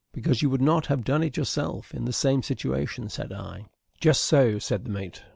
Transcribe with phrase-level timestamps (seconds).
[0.13, 3.67] "Because you would not have done it yourself in the same situation," said I.
[3.99, 5.21] "Just so," said the mate.